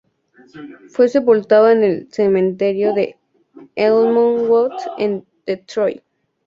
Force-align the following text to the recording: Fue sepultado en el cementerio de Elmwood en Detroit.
Fue 0.89 1.09
sepultado 1.09 1.69
en 1.69 1.83
el 1.83 2.11
cementerio 2.11 2.91
de 2.95 3.17
Elmwood 3.75 4.71
en 4.97 5.23
Detroit. 5.45 6.01